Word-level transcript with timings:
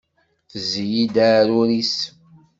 Tezzi-iyi-d 0.51 1.15
aɛrur-is. 1.27 1.95